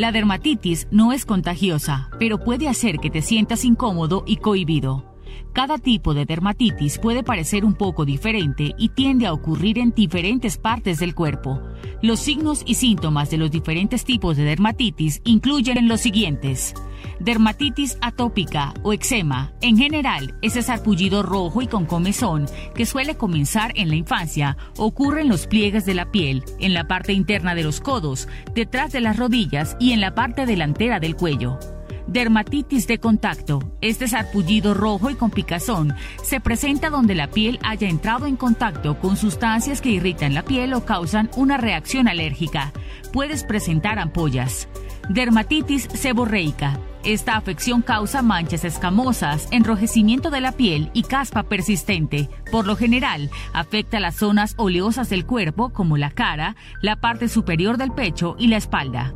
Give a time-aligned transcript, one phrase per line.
[0.00, 5.04] La dermatitis no es contagiosa, pero puede hacer que te sientas incómodo y cohibido.
[5.52, 10.56] Cada tipo de dermatitis puede parecer un poco diferente y tiende a ocurrir en diferentes
[10.56, 11.60] partes del cuerpo.
[12.00, 16.72] Los signos y síntomas de los diferentes tipos de dermatitis incluyen los siguientes.
[17.20, 19.52] Dermatitis atópica o eczema.
[19.60, 25.20] En general, ese sarpullido rojo y con comezón que suele comenzar en la infancia ocurre
[25.20, 29.02] en los pliegues de la piel, en la parte interna de los codos, detrás de
[29.02, 31.58] las rodillas y en la parte delantera del cuello.
[32.06, 33.60] Dermatitis de contacto.
[33.82, 38.98] Este sarpullido rojo y con picazón se presenta donde la piel haya entrado en contacto
[38.98, 42.72] con sustancias que irritan la piel o causan una reacción alérgica.
[43.12, 44.68] Puedes presentar ampollas.
[45.10, 46.80] Dermatitis seborreica.
[47.04, 52.28] Esta afección causa manchas escamosas, enrojecimiento de la piel y caspa persistente.
[52.52, 57.78] Por lo general, afecta las zonas oleosas del cuerpo como la cara, la parte superior
[57.78, 59.14] del pecho y la espalda.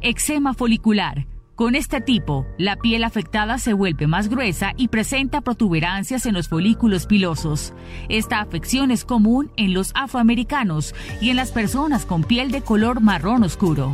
[0.00, 1.26] Eczema folicular
[1.56, 6.48] con este tipo, la piel afectada se vuelve más gruesa y presenta protuberancias en los
[6.48, 7.74] folículos pilosos.
[8.08, 13.00] Esta afección es común en los afroamericanos y en las personas con piel de color
[13.00, 13.92] marrón oscuro.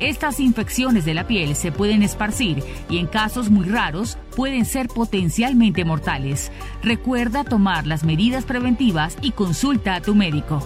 [0.00, 4.88] Estas infecciones de la piel se pueden esparcir y en casos muy raros pueden ser
[4.88, 6.52] potencialmente mortales.
[6.82, 10.62] Recuerda tomar las medidas preventivas y consulta a tu médico.